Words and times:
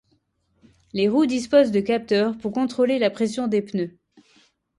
Les 0.93 1.07
roues 1.07 1.27
disposent 1.27 1.69
de 1.71 1.79
capteurs 1.79 2.35
pour 2.39 2.51
contrôler 2.53 2.97
la 2.97 3.11
pression 3.11 3.45
des 3.47 3.61
pneus. 3.61 3.99